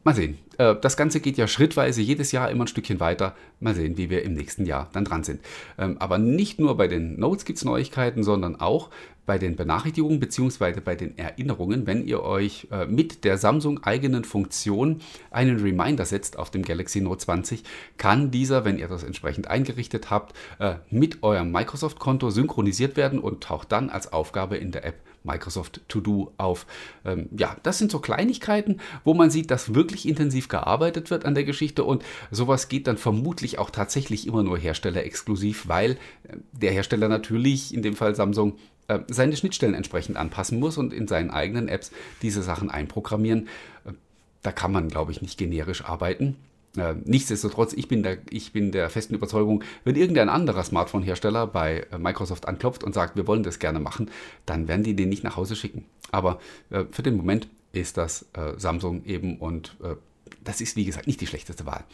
Mal 0.03 0.15
sehen. 0.15 0.39
Äh, 0.57 0.77
das 0.81 0.97
Ganze 0.97 1.21
geht 1.21 1.37
ja 1.37 1.47
schrittweise 1.47 2.01
jedes 2.01 2.33
Jahr 2.33 2.51
immer 2.51 2.65
ein 2.65 2.69
Stückchen 2.69 3.01
weiter. 3.01 3.35
Mal 3.61 3.75
sehen, 3.75 3.99
wie 3.99 4.09
wir 4.09 4.23
im 4.23 4.33
nächsten 4.33 4.65
Jahr 4.65 4.89
dann 4.95 5.05
dran 5.05 5.25
sind. 5.25 5.41
Ähm, 5.79 5.97
aber 5.99 6.17
nicht 6.17 6.59
nur 6.59 6.77
bei 6.79 6.89
den 6.89 7.21
Notes 7.21 7.45
gibt 7.45 7.59
es 7.59 7.65
Neuigkeiten, 7.67 8.23
sondern 8.23 8.57
auch 8.57 8.89
bei 9.27 9.39
den 9.39 9.57
Benachrichtigungen 9.57 10.19
bzw. 10.19 10.81
bei 10.81 10.97
den 10.97 11.19
Erinnerungen, 11.19 11.87
wenn 11.87 12.07
ihr 12.07 12.23
euch 12.23 12.67
äh, 12.71 12.87
mit 12.87 13.25
der 13.25 13.37
Samsung 13.37 13.85
eigenen 13.85 14.25
Funktion 14.25 15.03
einen 15.31 15.61
Reminder 15.61 16.07
setzt 16.07 16.39
auf 16.39 16.51
dem 16.51 16.63
Galaxy 16.63 17.03
Note 17.03 17.19
20, 17.19 17.63
kann 17.99 18.31
dieser, 18.31 18.65
wenn 18.65 18.79
ihr 18.79 18.89
das 18.89 19.05
entsprechend 19.05 19.49
eingerichtet 19.49 20.11
habt, 20.11 20.35
äh, 20.59 20.77
mit 20.91 21.23
eurem 21.23 21.53
Microsoft-Konto 21.53 22.31
synchronisiert 22.31 22.97
werden 22.97 23.19
und 23.19 23.43
taucht 23.43 23.71
dann 23.71 23.91
als 23.91 24.13
Aufgabe 24.13 24.57
in 24.57 24.73
der 24.73 24.87
App 24.87 24.97
Microsoft 25.25 25.81
To 25.89 26.01
Do 26.01 26.33
auf. 26.37 26.67
Ähm, 27.05 27.29
ja, 27.37 27.57
das 27.63 27.79
sind 27.79 27.91
so 27.91 27.99
Kleinigkeiten, 27.99 28.81
wo 29.05 29.15
man 29.15 29.31
sieht, 29.31 29.51
dass 29.51 29.75
wirklich 29.75 30.09
intensiv 30.09 30.49
gearbeitet 30.49 31.11
wird 31.11 31.25
an 31.25 31.35
der 31.35 31.45
Geschichte 31.45 31.85
und 31.85 32.05
sowas 32.31 32.69
geht 32.69 32.87
dann 32.87 32.97
vermutlich 32.97 33.59
auch 33.59 33.71
tatsächlich 33.71 34.27
immer 34.27 34.43
nur 34.43 34.59
herstellerexklusiv, 34.59 35.69
weil 35.69 35.93
äh, 35.93 36.37
der 36.53 36.73
Hersteller 36.73 37.09
natürlich, 37.09 37.75
in 37.75 37.83
dem 37.83 37.97
Fall 37.97 38.15
Samsung, 38.15 38.57
äh, 38.89 39.01
seine 39.09 39.37
Schnittstellen 39.37 39.75
entsprechend 39.75 40.17
anpassen 40.17 40.59
muss 40.59 40.79
und 40.79 40.93
in 40.93 41.07
seinen 41.07 41.31
eigenen 41.31 41.69
Apps 41.69 41.93
diese 42.23 42.43
Sachen 42.43 42.71
einprogrammieren. 42.71 43.49
Äh, 43.85 43.93
da 44.43 44.53
kann 44.53 44.73
man, 44.73 44.89
glaube 44.89 45.13
ich, 45.13 45.23
nicht 45.23 45.39
generisch 45.39 45.85
arbeiten. 45.85 46.37
Äh, 46.77 46.95
nichtsdestotrotz, 47.05 47.73
ich 47.73 47.89
bin, 47.89 48.03
der, 48.03 48.19
ich 48.31 48.53
bin 48.53 48.71
der 48.71 48.91
festen 48.91 49.15
Überzeugung, 49.15 49.65
wenn 49.85 49.97
irgendein 49.97 50.29
anderer 50.29 50.63
Smartphone-Hersteller 50.63 51.47
bei 51.47 51.87
äh, 51.91 51.99
Microsoft 51.99 52.47
anklopft 52.47 52.85
und 52.85 52.95
sagt, 52.95 53.17
wir 53.17 53.27
wollen 53.27 53.43
das 53.43 53.59
gerne 53.59 53.81
machen, 53.81 54.11
dann 54.47 54.69
werden 54.69 54.85
die 54.85 54.95
den 54.95 55.09
nicht 55.09 55.25
nach 55.25 55.37
Hause 55.37 55.57
schicken. 55.57 55.85
Aber 56.13 56.39
äh, 56.71 56.85
für 56.91 57.03
den 57.03 57.17
Moment 57.17 57.49
ist 57.73 57.97
das 57.97 58.27
äh, 58.35 58.53
Samsung 58.57 59.05
eben 59.05 59.39
und 59.39 59.77
äh, 59.83 59.97
das 60.45 60.61
ist, 60.61 60.77
wie 60.77 60.85
gesagt, 60.85 61.07
nicht 61.07 61.21
die 61.21 61.27
schlechteste 61.27 61.67
Wahl. 61.67 61.85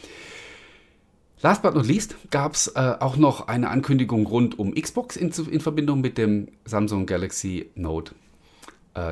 Last 1.41 1.63
but 1.63 1.75
not 1.75 1.87
least 1.87 2.17
gab 2.31 2.55
es 2.55 2.69
äh, 2.69 2.95
auch 3.01 3.17
noch 3.17 3.49
eine 3.49 3.71
Ankündigung 3.71 4.27
rund 4.27 4.59
um 4.59 4.75
Xbox 4.75 5.17
in, 5.17 5.31
in 5.51 5.61
Verbindung 5.61 6.01
mit 6.01 6.19
dem 6.19 6.49
Samsung 6.65 7.07
Galaxy 7.07 7.71
Note 7.75 8.15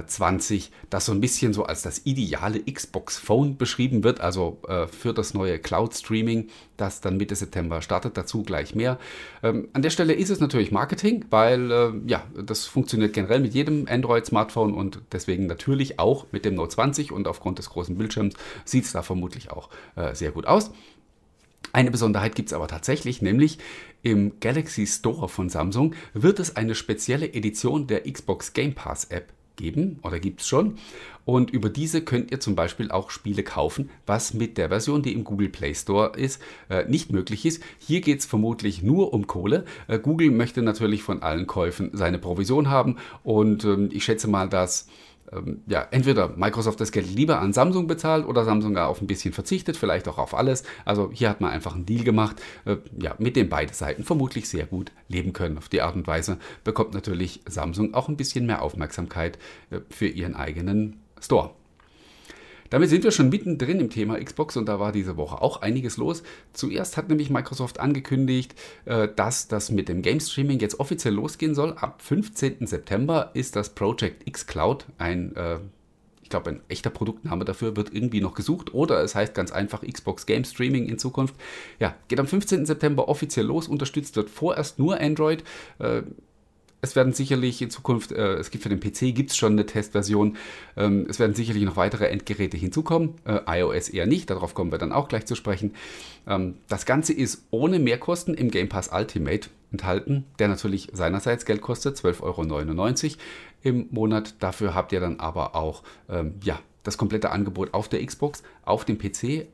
20, 0.07 0.71
das 0.91 1.07
so 1.07 1.13
ein 1.13 1.21
bisschen 1.21 1.53
so 1.53 1.65
als 1.65 1.83
das 1.83 2.03
ideale 2.05 2.61
Xbox 2.61 3.19
Phone 3.19 3.57
beschrieben 3.57 4.03
wird, 4.03 4.21
also 4.21 4.59
äh, 4.67 4.87
für 4.87 5.13
das 5.13 5.35
neue 5.35 5.59
Cloud 5.59 5.95
Streaming, 5.95 6.49
das 6.77 7.01
dann 7.01 7.17
Mitte 7.17 7.35
September 7.35 7.83
startet. 7.83 8.17
Dazu 8.17 8.43
gleich 8.43 8.75
mehr. 8.75 8.99
Ähm, 9.43 9.69
an 9.73 9.83
der 9.83 9.91
Stelle 9.91 10.15
ist 10.15 10.31
es 10.31 10.41
natürlich 10.41 10.73
Marketing, 10.73 11.25
weil 11.31 11.71
äh, 11.71 11.93
ja, 12.07 12.25
das 12.35 12.65
funktioniert 12.65 13.13
generell 13.13 13.41
mit 13.41 13.55
jedem 13.55 13.87
Android-Smartphone 13.89 14.75
und 14.75 15.01
deswegen 15.13 15.47
natürlich 15.47 15.99
auch 15.99 16.27
mit 16.33 16.45
dem 16.45 16.55
Note 16.55 16.75
20 16.75 17.13
und 17.13 17.29
aufgrund 17.29 17.59
des 17.59 17.71
großen 17.71 17.97
Bildschirms 17.97 18.35
sieht 18.65 18.85
es 18.85 18.93
da 18.93 19.03
vermutlich 19.03 19.51
auch 19.51 19.69
äh, 19.97 20.15
sehr 20.15 20.31
gut 20.31 20.47
aus. 20.47 20.71
Eine 21.75 21.91
Besonderheit 21.91 22.37
gibt 22.37 22.51
es 22.51 22.53
aber 22.53 22.69
tatsächlich, 22.69 23.21
nämlich 23.21 23.59
im 24.03 24.39
Galaxy 24.39 24.87
Store 24.87 25.29
von 25.29 25.49
Samsung 25.49 25.95
wird 26.13 26.39
es 26.39 26.57
eine 26.57 26.75
spezielle 26.75 27.33
Edition 27.35 27.87
der 27.87 28.11
Xbox 28.11 28.53
Game 28.53 28.75
Pass 28.75 29.07
App 29.07 29.34
geben 29.57 29.99
oder 30.03 30.21
gibt 30.21 30.41
es 30.41 30.49
schon. 30.49 30.79
Und 31.25 31.51
über 31.51 31.71
diese 31.71 32.03
könnt 32.03 32.31
ihr 32.31 32.41
zum 32.41 32.55
Beispiel 32.55 32.91
auch 32.91 33.11
Spiele 33.11 33.43
kaufen, 33.43 33.91
was 34.07 34.35
mit 34.35 34.59
der 34.59 34.69
Version, 34.69 35.03
die 35.03 35.13
im 35.13 35.25
Google 35.25 35.49
Play 35.49 35.75
Store 35.75 36.13
ist, 36.17 36.41
äh, 36.69 36.85
nicht 36.85 37.11
möglich 37.11 37.47
ist. 37.47 37.63
Hier 37.79 38.01
geht 38.03 38.21
es 38.21 38.27
vermutlich 38.27 38.83
nur 38.83 39.15
um 39.15 39.27
Kohle. 39.27 39.65
Äh, 39.89 39.99
Google 39.99 40.31
möchte 40.31 40.61
natürlich 40.63 41.03
von 41.03 41.23
allen 41.23 41.47
Käufen 41.47 41.91
seine 41.95 42.19
Provision 42.19 42.69
haben 42.69 42.97
und 43.23 43.65
ähm, 43.65 43.89
ich 43.93 44.05
schätze 44.05 44.29
mal, 44.29 44.49
dass 44.49 44.87
ähm, 45.35 45.63
ja, 45.67 45.87
entweder 45.91 46.29
Microsoft 46.37 46.81
das 46.81 46.93
Geld 46.93 47.15
lieber 47.15 47.41
an 47.41 47.53
Samsung 47.53 47.87
bezahlt 47.87 48.27
oder 48.27 48.45
Samsung 48.45 48.77
auf 48.77 49.01
ein 49.01 49.07
bisschen 49.07 49.33
verzichtet, 49.33 49.77
vielleicht 49.77 50.09
auch 50.09 50.19
auf 50.19 50.35
alles. 50.35 50.65
Also 50.85 51.11
hier 51.13 51.29
hat 51.29 51.41
man 51.41 51.51
einfach 51.51 51.75
einen 51.75 51.87
Deal 51.87 52.05
gemacht, 52.05 52.41
äh, 52.65 52.77
ja, 52.99 53.15
mit 53.19 53.37
dem 53.37 53.49
beide 53.49 53.75
Seiten 53.75 54.05
vermutlich 54.05 54.49
sehr 54.49 54.67
gut 54.67 54.93
leben 55.09 55.33
können. 55.33 55.59
Auf 55.59 55.69
die 55.69 55.83
Art 55.83 55.95
und 55.95 56.07
Weise 56.07 56.39
bekommt 56.63 56.95
natürlich 56.95 57.41
Samsung 57.47 57.95
auch 57.95 58.09
ein 58.09 58.17
bisschen 58.17 58.47
mehr 58.47 58.63
Aufmerksamkeit 58.63 59.39
äh, 59.71 59.81
für 59.91 60.07
ihren 60.07 60.35
eigenen 60.35 61.01
Store. 61.21 61.51
Damit 62.75 62.91
sind 62.91 63.05
wir 63.05 63.13
schon 63.13 63.29
mittendrin 63.29 63.79
im 63.79 63.89
Thema 63.89 64.19
Xbox 64.19 64.57
und 64.57 64.67
da 64.67 64.81
war 64.81 64.91
diese 64.91 65.17
Woche 65.17 65.41
auch 65.41 65.63
einiges 65.63 65.97
los. 65.97 66.25
Zuerst 66.55 66.97
hat 66.97 67.09
nämlich 67.09 67.31
Microsoft 67.31 67.79
angekündigt, 67.79 68.57
äh, 68.85 69.07
dass 69.15 69.47
das 69.47 69.71
mit 69.71 69.89
dem 69.89 70.03
Game 70.03 70.19
Streaming 70.19 70.59
jetzt 70.59 70.81
offiziell 70.81 71.15
losgehen 71.15 71.55
soll. 71.55 71.75
Ab 71.75 72.03
15. 72.03 72.67
September 72.67 73.31
ist 73.35 73.55
das 73.55 73.77
Project 73.77 74.27
X 74.27 74.49
Cloud 74.49 74.87
ein 74.99 75.37
äh, 75.37 75.59
ich 76.25 76.31
glaube, 76.31 76.51
ein 76.51 76.63
echter 76.69 76.91
Produktname 76.91 77.45
dafür 77.45 77.77
wird 77.77 77.95
irgendwie 77.95 78.21
noch 78.21 78.35
gesucht 78.35 78.75
oder 78.75 79.05
es 79.05 79.15
heißt 79.15 79.35
ganz 79.35 79.53
einfach 79.53 79.83
Xbox 79.83 80.27
Game 80.27 80.45
Streaming 80.45 80.87
in 80.87 80.99
Zukunft. 80.99 81.37
Ja, 81.79 81.95
geht 82.09 82.19
am 82.19 82.27
15. 82.27 82.67
September 82.67 83.07
offiziell 83.07 83.47
los, 83.47 83.69
unterstützt 83.69 84.17
wird 84.17 84.31
vorerst 84.31 84.81
nur 84.81 85.01
Android. 85.01 85.45
Äh, 85.79 86.03
es 86.85 86.95
werden 86.95 87.13
sicherlich 87.13 87.61
in 87.63 87.71
Zukunft, 87.71 88.13
äh, 88.13 88.35
es 88.35 88.51
gibt 88.51 88.63
für 88.63 88.69
den 88.69 88.79
PC 88.79 89.15
gibt 89.15 89.31
es 89.31 89.37
schon 89.37 89.53
eine 89.53 89.67
Testversion, 89.67 90.37
ähm, 90.77 91.07
es 91.09 91.19
werden 91.19 91.35
sicherlich 91.35 91.65
noch 91.65 91.77
weitere 91.77 92.07
Endgeräte 92.07 92.57
hinzukommen, 92.57 93.15
äh, 93.25 93.41
iOS 93.47 93.89
eher 93.89 94.07
nicht, 94.07 94.31
darauf 94.31 94.55
kommen 94.55 94.71
wir 94.71 94.79
dann 94.79 94.93
auch 94.93 95.09
gleich 95.09 95.27
zu 95.27 95.35
sprechen. 95.35 95.73
Ähm, 96.27 96.59
das 96.69 96.87
Ganze 96.87 97.15
ist 97.15 97.47
ohne 97.51 97.79
Mehrkosten 97.79 98.35
im 98.35 98.51
Game 98.51 98.69
Pass 98.69 98.91
Ultimate 98.93 99.49
enthalten, 99.73 100.27
der 100.39 100.49
natürlich 100.49 100.91
seinerseits 100.93 101.47
Geld 101.47 101.63
kostet, 101.63 101.97
12,99 101.97 103.05
Euro 103.05 103.19
im 103.63 103.89
Monat. 103.91 104.35
Dafür 104.41 104.75
habt 104.75 104.93
ihr 104.93 105.01
dann 105.01 105.19
aber 105.21 105.57
auch 105.57 105.83
ähm, 106.09 106.35
ja, 106.45 106.61
das 106.83 106.99
komplette 106.99 107.31
Angebot 107.31 107.73
auf 107.73 107.89
der 107.89 108.05
Xbox, 108.05 108.43
auf 108.65 108.85
dem 108.85 108.99
PC, 108.99 109.47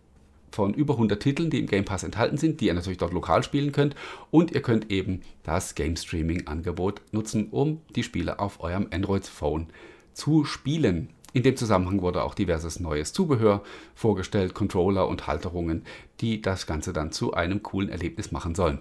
von 0.50 0.74
über 0.74 0.94
100 0.94 1.22
Titeln, 1.22 1.50
die 1.50 1.60
im 1.60 1.66
Game 1.66 1.84
Pass 1.84 2.02
enthalten 2.02 2.36
sind, 2.36 2.60
die 2.60 2.66
ihr 2.66 2.74
natürlich 2.74 2.98
dort 2.98 3.12
lokal 3.12 3.42
spielen 3.42 3.72
könnt. 3.72 3.94
Und 4.30 4.52
ihr 4.52 4.62
könnt 4.62 4.90
eben 4.90 5.22
das 5.42 5.74
Game 5.74 5.96
Streaming 5.96 6.46
Angebot 6.46 7.00
nutzen, 7.12 7.48
um 7.50 7.80
die 7.94 8.02
Spiele 8.02 8.38
auf 8.38 8.60
eurem 8.60 8.88
Android 8.90 9.26
Phone 9.26 9.68
zu 10.12 10.44
spielen. 10.44 11.10
In 11.32 11.42
dem 11.44 11.56
Zusammenhang 11.56 12.02
wurde 12.02 12.24
auch 12.24 12.34
diverses 12.34 12.80
neues 12.80 13.12
Zubehör 13.12 13.62
vorgestellt, 13.94 14.54
Controller 14.54 15.06
und 15.06 15.26
Halterungen, 15.26 15.84
die 16.20 16.42
das 16.42 16.66
Ganze 16.66 16.92
dann 16.92 17.12
zu 17.12 17.34
einem 17.34 17.62
coolen 17.62 17.88
Erlebnis 17.88 18.32
machen 18.32 18.54
sollen. 18.54 18.80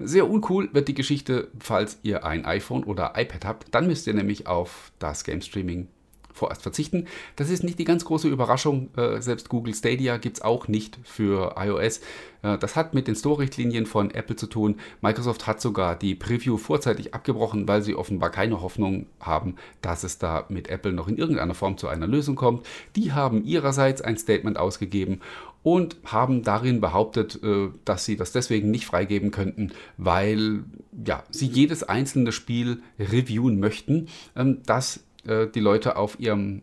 Sehr 0.00 0.28
uncool 0.28 0.70
wird 0.72 0.88
die 0.88 0.94
Geschichte, 0.94 1.48
falls 1.60 2.00
ihr 2.02 2.24
ein 2.24 2.44
iPhone 2.44 2.82
oder 2.82 3.12
iPad 3.16 3.44
habt. 3.44 3.66
Dann 3.74 3.86
müsst 3.86 4.08
ihr 4.08 4.14
nämlich 4.14 4.48
auf 4.48 4.90
das 4.98 5.22
Game 5.22 5.40
Streaming 5.40 5.86
vorerst 6.34 6.62
verzichten. 6.62 7.06
Das 7.36 7.48
ist 7.48 7.64
nicht 7.64 7.78
die 7.78 7.84
ganz 7.84 8.04
große 8.04 8.28
Überraschung. 8.28 8.90
Äh, 8.96 9.22
selbst 9.22 9.48
Google 9.48 9.74
Stadia 9.74 10.18
gibt 10.18 10.36
es 10.36 10.42
auch 10.42 10.68
nicht 10.68 10.98
für 11.04 11.54
iOS. 11.56 12.00
Äh, 12.42 12.58
das 12.58 12.76
hat 12.76 12.92
mit 12.92 13.08
den 13.08 13.14
Store-Richtlinien 13.14 13.86
von 13.86 14.10
Apple 14.10 14.36
zu 14.36 14.46
tun. 14.46 14.76
Microsoft 15.00 15.46
hat 15.46 15.60
sogar 15.60 15.96
die 15.96 16.14
Preview 16.14 16.58
vorzeitig 16.58 17.14
abgebrochen, 17.14 17.66
weil 17.66 17.82
sie 17.82 17.94
offenbar 17.94 18.30
keine 18.30 18.60
Hoffnung 18.60 19.06
haben, 19.20 19.56
dass 19.80 20.04
es 20.04 20.18
da 20.18 20.44
mit 20.48 20.68
Apple 20.68 20.92
noch 20.92 21.08
in 21.08 21.16
irgendeiner 21.16 21.54
Form 21.54 21.78
zu 21.78 21.88
einer 21.88 22.06
Lösung 22.06 22.34
kommt. 22.34 22.66
Die 22.96 23.12
haben 23.12 23.44
ihrerseits 23.44 24.02
ein 24.02 24.18
Statement 24.18 24.58
ausgegeben 24.58 25.20
und 25.62 25.96
haben 26.04 26.42
darin 26.42 26.80
behauptet, 26.80 27.42
äh, 27.42 27.70
dass 27.84 28.04
sie 28.04 28.16
das 28.16 28.32
deswegen 28.32 28.70
nicht 28.70 28.86
freigeben 28.86 29.30
könnten, 29.30 29.72
weil 29.96 30.64
ja, 31.04 31.24
sie 31.30 31.46
jedes 31.46 31.82
einzelne 31.82 32.32
Spiel 32.32 32.82
reviewen 32.98 33.58
möchten, 33.58 34.08
ähm, 34.36 34.60
das 34.66 35.04
äh, 35.26 35.46
die 35.46 35.60
Leute 35.60 35.96
auf 35.96 36.18
ihrem 36.20 36.62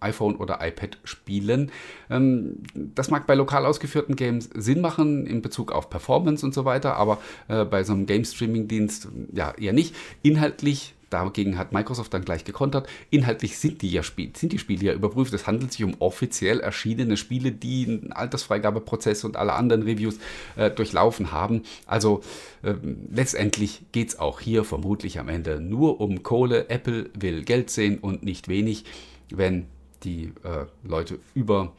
iPhone 0.00 0.36
oder 0.36 0.58
iPad 0.60 0.98
spielen. 1.04 1.70
Ähm, 2.10 2.62
das 2.74 3.10
mag 3.10 3.26
bei 3.26 3.34
lokal 3.34 3.66
ausgeführten 3.66 4.16
Games 4.16 4.50
Sinn 4.54 4.80
machen 4.80 5.26
in 5.26 5.42
Bezug 5.42 5.72
auf 5.72 5.90
Performance 5.90 6.44
und 6.44 6.54
so 6.54 6.64
weiter, 6.64 6.96
aber 6.96 7.18
äh, 7.48 7.64
bei 7.64 7.84
so 7.84 7.92
einem 7.92 8.06
Game-Streaming-Dienst 8.06 9.08
ja 9.32 9.52
eher 9.52 9.72
nicht. 9.72 9.94
Inhaltlich 10.22 10.94
Dagegen 11.12 11.58
hat 11.58 11.72
Microsoft 11.72 12.14
dann 12.14 12.24
gleich 12.24 12.44
gekontert. 12.44 12.88
Inhaltlich 13.10 13.58
sind 13.58 13.82
die, 13.82 13.90
ja 13.90 14.02
sind 14.02 14.52
die 14.52 14.58
Spiele 14.58 14.86
ja 14.86 14.92
überprüft. 14.94 15.32
Es 15.34 15.46
handelt 15.46 15.72
sich 15.72 15.84
um 15.84 15.94
offiziell 15.98 16.60
erschienene 16.60 17.16
Spiele, 17.16 17.52
die 17.52 17.86
einen 17.86 18.12
Altersfreigabeprozess 18.12 19.24
und 19.24 19.36
alle 19.36 19.52
anderen 19.52 19.82
Reviews 19.82 20.18
äh, 20.56 20.70
durchlaufen 20.70 21.32
haben. 21.32 21.62
Also 21.86 22.22
äh, 22.62 22.74
letztendlich 23.12 23.82
geht 23.92 24.08
es 24.10 24.18
auch 24.18 24.40
hier 24.40 24.64
vermutlich 24.64 25.18
am 25.18 25.28
Ende 25.28 25.60
nur 25.60 26.00
um 26.00 26.22
Kohle. 26.22 26.70
Apple 26.70 27.10
will 27.14 27.44
Geld 27.44 27.70
sehen 27.70 27.98
und 27.98 28.22
nicht 28.22 28.48
wenig, 28.48 28.84
wenn 29.30 29.66
die 30.04 30.32
äh, 30.44 30.66
Leute 30.82 31.18
über, 31.34 31.72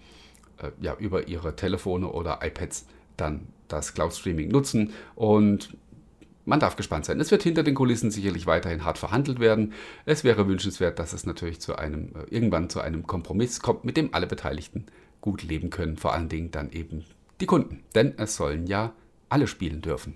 äh, 0.62 0.70
ja, 0.82 0.96
über 0.98 1.28
ihre 1.28 1.56
Telefone 1.56 2.08
oder 2.08 2.40
iPads 2.44 2.86
dann 3.18 3.48
das 3.68 3.94
Cloud 3.94 4.13
Streaming 4.13 4.50
nutzen. 4.50 4.94
Und 5.16 5.75
man 6.45 6.59
darf 6.59 6.75
gespannt 6.75 7.05
sein. 7.05 7.19
Es 7.19 7.31
wird 7.31 7.43
hinter 7.43 7.63
den 7.63 7.75
Kulissen 7.75 8.12
sicherlich 8.12 8.45
weiterhin 8.45 8.83
hart 8.83 8.97
verhandelt 8.97 9.39
werden. 9.39 9.73
Es 10.05 10.23
wäre 10.23 10.47
wünschenswert, 10.47 11.00
dass 11.00 11.13
es 11.13 11.25
natürlich 11.25 11.62
zu 11.62 11.75
einem, 11.75 12.09
äh, 12.15 12.33
irgendwann 12.33 12.69
zu 12.69 12.81
einem 12.81 13.07
Kompromiss 13.07 13.62
kommt, 13.62 13.85
mit 13.85 13.97
dem 13.97 14.13
alle 14.13 14.27
Beteiligten 14.27 14.85
gut 15.21 15.43
leben 15.43 15.69
können. 15.69 15.97
Vor 15.97 16.13
allen 16.13 16.29
Dingen 16.29 16.51
dann 16.51 16.71
eben 16.71 17.05
die 17.39 17.45
Kunden. 17.45 17.83
Denn 17.95 18.13
es 18.17 18.35
sollen 18.35 18.67
ja 18.67 18.93
alle 19.29 19.47
spielen 19.47 19.81
dürfen. 19.81 20.15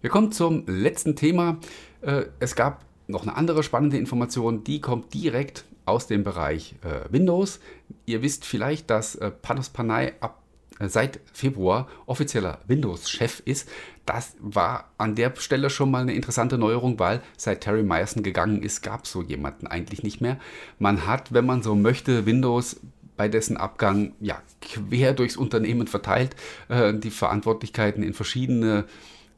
Wir 0.00 0.10
kommen 0.10 0.32
zum 0.32 0.64
letzten 0.66 1.14
Thema. 1.16 1.58
Äh, 2.00 2.24
es 2.40 2.56
gab 2.56 2.84
noch 3.06 3.22
eine 3.22 3.36
andere 3.36 3.62
spannende 3.62 3.98
Information, 3.98 4.64
die 4.64 4.80
kommt 4.80 5.12
direkt 5.14 5.64
aus 5.84 6.06
dem 6.06 6.22
Bereich 6.22 6.76
äh, 6.82 7.12
Windows. 7.12 7.60
Ihr 8.06 8.22
wisst 8.22 8.44
vielleicht, 8.44 8.90
dass 8.90 9.18
Panos 9.42 9.68
Panay 9.68 10.12
ab 10.20 10.40
seit 10.88 11.20
Februar 11.32 11.88
offizieller 12.06 12.58
Windows-Chef 12.66 13.42
ist. 13.44 13.68
Das 14.06 14.36
war 14.40 14.90
an 14.98 15.14
der 15.14 15.32
Stelle 15.36 15.70
schon 15.70 15.90
mal 15.90 16.02
eine 16.02 16.14
interessante 16.14 16.58
Neuerung, 16.58 16.98
weil 16.98 17.22
seit 17.36 17.60
Terry 17.60 17.82
Myerson 17.82 18.22
gegangen 18.22 18.62
ist, 18.62 18.82
gab 18.82 19.04
es 19.04 19.12
so 19.12 19.22
jemanden 19.22 19.66
eigentlich 19.66 20.02
nicht 20.02 20.20
mehr. 20.20 20.38
Man 20.78 21.06
hat, 21.06 21.32
wenn 21.32 21.46
man 21.46 21.62
so 21.62 21.74
möchte, 21.74 22.26
Windows 22.26 22.80
bei 23.16 23.28
dessen 23.28 23.58
Abgang 23.58 24.14
ja, 24.20 24.40
quer 24.62 25.12
durchs 25.12 25.36
Unternehmen 25.36 25.86
verteilt, 25.86 26.34
äh, 26.68 26.94
die 26.94 27.10
Verantwortlichkeiten 27.10 28.02
in 28.02 28.14
verschiedene 28.14 28.86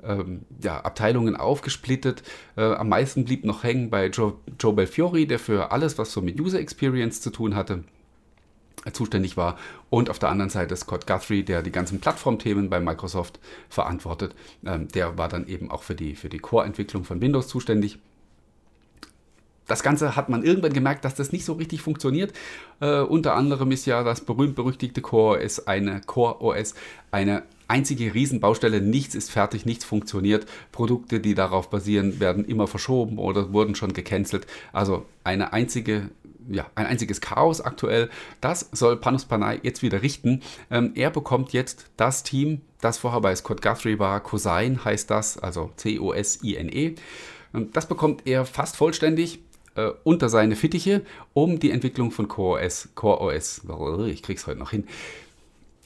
ähm, 0.05 0.43
ja, 0.63 0.81
Abteilungen 0.81 1.37
aufgesplittet. 1.37 2.23
Äh, 2.57 2.63
am 2.63 2.89
meisten 2.89 3.25
blieb 3.25 3.45
noch 3.45 3.65
hängen 3.65 3.91
bei 3.91 4.07
Joe, 4.07 4.35
Joe 4.61 4.73
Belfiori, 4.73 5.27
der 5.27 5.39
für 5.39 5.73
alles, 5.73 5.99
was 5.99 6.13
so 6.13 6.21
mit 6.23 6.41
User 6.41 6.61
Experience 6.61 7.21
zu 7.21 7.31
tun 7.31 7.57
hatte, 7.57 7.85
zuständig 8.93 9.37
war. 9.37 9.59
Und 9.91 10.11
auf 10.11 10.19
der 10.19 10.29
anderen 10.29 10.51
Seite 10.51 10.77
Scott 10.77 11.07
Guthrie, 11.07 11.43
der 11.43 11.63
die 11.63 11.73
ganzen 11.73 12.01
Plattformthemen 12.01 12.71
bei 12.71 12.81
Microsoft 12.81 13.39
verantwortet. 13.69 14.35
Ähm, 14.65 14.89
der 14.89 15.19
war 15.19 15.29
dann 15.29 15.47
eben 15.47 15.71
auch 15.71 15.83
für 15.83 15.95
die, 15.95 16.15
für 16.15 16.29
die 16.29 16.39
Core-Entwicklung 16.39 17.05
von 17.05 17.21
Windows 17.21 17.49
zuständig. 17.49 17.99
Das 19.67 19.83
Ganze 19.83 20.17
hat 20.17 20.29
man 20.29 20.43
irgendwann 20.43 20.73
gemerkt, 20.73 21.05
dass 21.05 21.15
das 21.15 21.33
nicht 21.33 21.45
so 21.45 21.55
richtig 21.55 21.83
funktioniert. 21.83 22.33
Äh, 22.81 23.01
unter 23.01 23.35
anderem 23.35 23.71
ist 23.71 23.87
ja 23.87 24.03
das 24.03 24.21
berühmt-berüchtigte 24.21 25.01
Core 25.01 25.43
OS 25.43 25.67
eine 25.67 26.01
Core 26.01 26.43
OS 26.43 26.75
eine 27.11 27.45
einzige 27.69 28.13
Riesenbaustelle. 28.13 28.83
Nichts 28.83 29.15
ist 29.15 29.31
fertig, 29.31 29.65
nichts 29.65 29.85
funktioniert. 29.85 30.47
Produkte, 30.73 31.21
die 31.21 31.35
darauf 31.35 31.71
basieren, 31.71 32.21
werden 32.21 32.45
immer 32.45 32.67
verschoben 32.67 33.19
oder 33.19 33.53
wurden 33.53 33.75
schon 33.75 33.95
gecancelt. 33.95 34.47
Also 34.73 35.07
eine 35.25 35.53
einzige 35.53 36.11
ja, 36.49 36.67
ein 36.75 36.87
einziges 36.87 37.21
Chaos 37.21 37.61
aktuell. 37.61 38.11
Das 38.41 38.69
soll 38.73 38.97
Panos 38.97 39.25
Panay 39.25 39.61
jetzt 39.63 39.83
wieder 39.83 40.03
richten. 40.03 40.43
Ähm, 40.71 40.93
er 40.95 41.11
bekommt 41.11 41.53
jetzt 41.53 41.87
das 41.97 42.23
Team, 42.23 42.61
das 42.81 42.99
vorher 42.99 43.21
bei 43.21 43.35
Scott 43.35 43.63
Guthrie 43.63 43.99
war. 43.99 44.21
Cosine 44.21 44.85
heißt 44.85 45.11
das, 45.11 45.39
also 45.39 45.71
C-O-S-I-N-E. 45.77 46.95
Ähm, 47.55 47.71
das 47.73 47.87
bekommt 47.87 48.27
er 48.27 48.45
fast 48.45 48.77
vollständig 48.77 49.41
äh, 49.75 49.91
unter 50.05 50.29
seine 50.29 50.57
Fittiche, 50.57 51.03
um 51.33 51.59
die 51.59 51.71
Entwicklung 51.71 52.11
von 52.11 52.29
Core 52.29 52.65
OS, 52.65 52.91
Core 52.95 53.21
OS, 53.21 53.63
ich 54.07 54.23
krieg's 54.23 54.47
heute 54.47 54.59
noch 54.59 54.71
hin, 54.71 54.87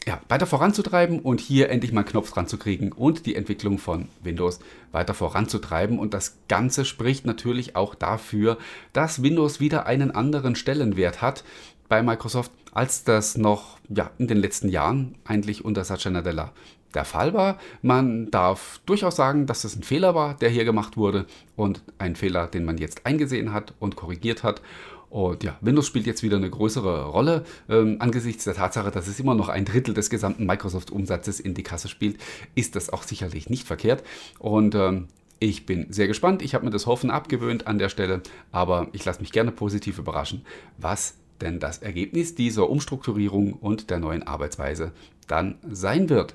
ja, 0.07 0.21
weiter 0.29 0.47
voranzutreiben 0.47 1.19
und 1.19 1.41
hier 1.41 1.69
endlich 1.69 1.93
mal 1.93 2.03
einen 2.03 2.09
Knopf 2.09 2.31
dran 2.31 2.47
zu 2.47 2.59
kriegen 2.59 2.93
und 2.93 3.27
die 3.27 3.35
Entwicklung 3.35 3.79
von 3.79 4.09
Windows 4.23 4.61
weiter 4.93 5.15
voranzutreiben. 5.15 5.99
Und 5.99 6.15
das 6.15 6.39
Ganze 6.49 6.85
spricht 6.85 7.27
natürlich 7.27 7.75
auch 7.75 7.95
dafür, 7.95 8.57
dass 8.93 9.23
Windows 9.23 9.59
wieder 9.59 9.87
einen 9.87 10.13
anderen 10.13 10.55
Stellenwert 10.55 11.23
hat 11.23 11.43
bei 11.89 12.03
Microsoft, 12.03 12.53
als 12.73 13.03
das 13.03 13.37
noch 13.37 13.79
ja, 13.89 14.11
in 14.19 14.29
den 14.29 14.39
letzten 14.39 14.69
Jahren 14.69 15.17
eigentlich 15.25 15.65
unter 15.65 15.85
Satya 15.85 16.11
Nadella 16.11 16.53
der 16.95 17.05
Fall 17.05 17.35
war. 17.35 17.59
Man 17.83 18.31
darf 18.31 18.81
durchaus 18.87 19.17
sagen, 19.17 19.47
dass 19.47 19.65
es 19.65 19.77
ein 19.77 19.83
Fehler 19.83 20.15
war, 20.15 20.35
der 20.35 20.51
hier 20.51 20.65
gemacht 20.65 20.97
wurde 20.97 21.27
und 21.57 21.83
ein 21.99 22.17
Fehler, 22.17 22.47
den 22.47 22.65
man 22.65 22.79
jetzt 22.79 23.07
eingesehen 23.07 23.53
hat 23.53 23.75
und 23.81 23.97
korrigiert 23.97 24.43
hat. 24.43 24.63
Und 25.11 25.45
ja, 25.45 25.57
Windows 25.61 25.87
spielt 25.87 26.07
jetzt 26.07 26.23
wieder 26.23 26.37
eine 26.37 26.51
größere 26.51 27.07
Rolle. 27.07 27.45
Ähm, 27.69 27.97
angesichts 28.01 28.45
der 28.45 28.55
Tatsache, 28.55 28.91
dass 28.91 29.07
es 29.07 29.21
immer 29.21 29.35
noch 29.35 29.49
ein 29.49 29.65
Drittel 29.65 29.95
des 29.95 30.11
gesamten 30.11 30.47
Microsoft-Umsatzes 30.47 31.41
in 31.41 31.55
die 31.55 31.63
Kasse 31.63 31.89
spielt, 31.89 32.19
ist 32.55 32.77
das 32.77 32.91
auch 32.91 33.03
sicherlich 33.03 33.49
nicht 33.49 33.67
verkehrt. 33.67 34.03
Und 34.39 34.75
ähm, 34.75 35.09
ich 35.39 35.67
bin 35.67 35.93
sehr 35.93 36.09
gespannt. 36.09 36.43
Ich 36.43 36.55
habe 36.55 36.65
mir 36.65 36.71
das 36.71 36.87
Hoffen 36.87 37.11
abgewöhnt 37.11 37.67
an 37.67 37.79
der 37.79 37.89
Stelle, 37.89 38.23
aber 38.53 38.89
ich 38.93 39.05
lasse 39.05 39.21
mich 39.21 39.33
gerne 39.33 39.53
positiv 39.53 39.99
überraschen, 39.99 40.45
was 40.79 41.15
denn 41.41 41.61
das 41.61 41.79
Ergebnis 41.79 42.35
dieser 42.35 42.71
Umstrukturierung 42.71 43.53
und 43.53 43.91
der 43.91 43.99
neuen 43.99 44.23
Arbeitsweise 44.23 44.93
dann 45.27 45.57
sein 45.71 46.09
wird. 46.09 46.35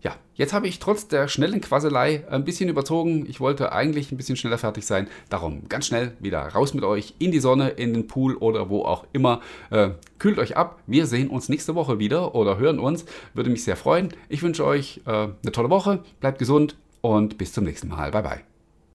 Ja, 0.00 0.14
jetzt 0.34 0.52
habe 0.52 0.68
ich 0.68 0.78
trotz 0.78 1.08
der 1.08 1.28
schnellen 1.28 1.60
Quasselei 1.60 2.24
ein 2.30 2.44
bisschen 2.44 2.68
überzogen. 2.68 3.26
Ich 3.28 3.40
wollte 3.40 3.72
eigentlich 3.72 4.12
ein 4.12 4.16
bisschen 4.16 4.36
schneller 4.36 4.58
fertig 4.58 4.86
sein. 4.86 5.08
Darum 5.28 5.68
ganz 5.68 5.86
schnell 5.86 6.12
wieder 6.20 6.40
raus 6.40 6.74
mit 6.74 6.84
euch 6.84 7.14
in 7.18 7.32
die 7.32 7.40
Sonne, 7.40 7.70
in 7.70 7.94
den 7.94 8.06
Pool 8.06 8.36
oder 8.36 8.70
wo 8.70 8.84
auch 8.84 9.06
immer. 9.12 9.40
Äh, 9.70 9.90
kühlt 10.18 10.38
euch 10.38 10.56
ab. 10.56 10.80
Wir 10.86 11.06
sehen 11.06 11.28
uns 11.28 11.48
nächste 11.48 11.74
Woche 11.74 11.98
wieder 11.98 12.34
oder 12.34 12.58
hören 12.58 12.78
uns. 12.78 13.06
Würde 13.34 13.50
mich 13.50 13.64
sehr 13.64 13.76
freuen. 13.76 14.10
Ich 14.28 14.42
wünsche 14.42 14.64
euch 14.64 15.00
äh, 15.06 15.10
eine 15.10 15.52
tolle 15.52 15.70
Woche. 15.70 16.04
Bleibt 16.20 16.38
gesund 16.38 16.76
und 17.00 17.38
bis 17.38 17.52
zum 17.52 17.64
nächsten 17.64 17.88
Mal. 17.88 18.10
Bye 18.12 18.22
bye. 18.22 18.57